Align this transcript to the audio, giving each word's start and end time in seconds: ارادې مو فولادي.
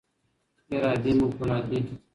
ارادې 0.73 1.11
مو 1.17 1.27
فولادي. 1.35 1.79